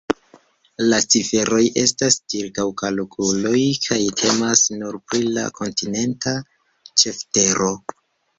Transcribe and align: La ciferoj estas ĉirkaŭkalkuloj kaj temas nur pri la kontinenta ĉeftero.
La 0.91 0.99
ciferoj 1.15 1.59
estas 1.81 2.17
ĉirkaŭkalkuloj 2.33 3.59
kaj 3.89 3.99
temas 4.23 4.65
nur 4.79 4.99
pri 5.13 5.23
la 5.37 5.45
kontinenta 5.61 6.35
ĉeftero. 7.05 7.71